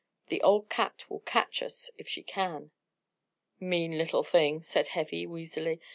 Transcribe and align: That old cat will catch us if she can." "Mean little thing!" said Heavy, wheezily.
That 0.29 0.41
old 0.41 0.67
cat 0.67 1.07
will 1.09 1.19
catch 1.19 1.61
us 1.61 1.91
if 1.95 2.07
she 2.09 2.23
can." 2.23 2.71
"Mean 3.59 3.95
little 3.99 4.23
thing!" 4.23 4.63
said 4.63 4.87
Heavy, 4.87 5.27
wheezily. 5.27 5.79